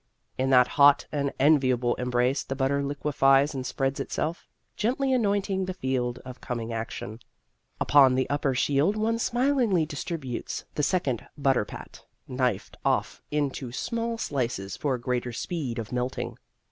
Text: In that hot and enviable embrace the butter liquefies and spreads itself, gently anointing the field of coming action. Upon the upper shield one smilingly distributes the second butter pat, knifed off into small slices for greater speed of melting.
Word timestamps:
In 0.35 0.49
that 0.49 0.67
hot 0.81 1.05
and 1.11 1.31
enviable 1.39 1.93
embrace 1.97 2.41
the 2.43 2.55
butter 2.55 2.81
liquefies 2.81 3.53
and 3.53 3.63
spreads 3.63 3.99
itself, 3.99 4.47
gently 4.75 5.13
anointing 5.13 5.65
the 5.65 5.75
field 5.75 6.17
of 6.25 6.41
coming 6.41 6.73
action. 6.73 7.19
Upon 7.79 8.15
the 8.15 8.27
upper 8.27 8.55
shield 8.55 8.95
one 8.97 9.19
smilingly 9.19 9.85
distributes 9.85 10.65
the 10.73 10.81
second 10.81 11.27
butter 11.37 11.65
pat, 11.65 12.03
knifed 12.27 12.77
off 12.83 13.21
into 13.29 13.71
small 13.71 14.17
slices 14.17 14.75
for 14.75 14.97
greater 14.97 15.31
speed 15.31 15.77
of 15.77 15.91
melting. 15.91 16.39